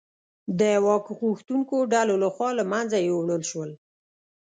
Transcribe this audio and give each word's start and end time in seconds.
د 0.59 0.61
واک 0.85 1.05
غوښتونکو 1.21 1.75
ډلو 1.93 2.13
لخوا 2.23 2.49
له 2.59 2.63
منځه 2.73 2.97
یووړل 3.07 3.43
شول. 3.51 3.71